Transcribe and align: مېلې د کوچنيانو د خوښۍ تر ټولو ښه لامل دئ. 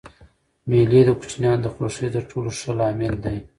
مېلې 0.69 1.01
د 1.05 1.09
کوچنيانو 1.19 1.61
د 1.63 1.67
خوښۍ 1.73 2.07
تر 2.15 2.23
ټولو 2.31 2.49
ښه 2.59 2.71
لامل 2.77 3.13
دئ. 3.23 3.37